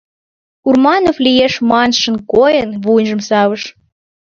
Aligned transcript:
Урманов, 0.67 1.17
«лиеш» 1.25 1.53
маншын 1.69 2.15
койын, 2.31 2.69
вуйжым 2.83 3.21
савыш. 3.27 3.63